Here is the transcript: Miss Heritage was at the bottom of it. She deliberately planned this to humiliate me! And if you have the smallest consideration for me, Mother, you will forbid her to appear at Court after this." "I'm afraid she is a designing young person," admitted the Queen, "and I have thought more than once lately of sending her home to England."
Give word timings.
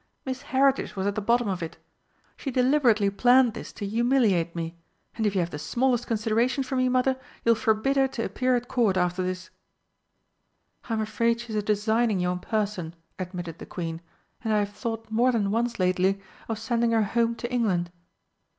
Miss 0.25 0.41
Heritage 0.41 0.95
was 0.95 1.05
at 1.05 1.13
the 1.13 1.21
bottom 1.21 1.47
of 1.47 1.61
it. 1.61 1.77
She 2.35 2.49
deliberately 2.49 3.11
planned 3.11 3.53
this 3.53 3.71
to 3.73 3.85
humiliate 3.85 4.55
me! 4.55 4.75
And 5.15 5.27
if 5.27 5.35
you 5.35 5.41
have 5.41 5.51
the 5.51 5.59
smallest 5.59 6.07
consideration 6.07 6.63
for 6.63 6.75
me, 6.75 6.89
Mother, 6.89 7.19
you 7.45 7.51
will 7.51 7.55
forbid 7.55 7.97
her 7.97 8.07
to 8.07 8.25
appear 8.25 8.55
at 8.55 8.67
Court 8.67 8.97
after 8.97 9.21
this." 9.21 9.51
"I'm 10.89 11.01
afraid 11.01 11.39
she 11.41 11.49
is 11.49 11.55
a 11.55 11.61
designing 11.61 12.19
young 12.19 12.39
person," 12.39 12.95
admitted 13.19 13.59
the 13.59 13.67
Queen, 13.67 14.01
"and 14.43 14.51
I 14.51 14.57
have 14.57 14.73
thought 14.73 15.11
more 15.11 15.31
than 15.31 15.51
once 15.51 15.77
lately 15.77 16.19
of 16.49 16.57
sending 16.57 16.89
her 16.93 17.03
home 17.03 17.35
to 17.35 17.53
England." 17.53 17.91